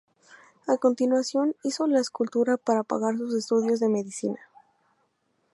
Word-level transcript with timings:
A 0.65 0.77
continuación, 0.77 1.55
hizo 1.63 1.85
la 1.85 1.99
escultura 1.99 2.57
para 2.57 2.81
pagar 2.81 3.17
sus 3.17 3.35
estudios 3.35 3.79
de 3.79 3.87
medicina. 3.89 4.39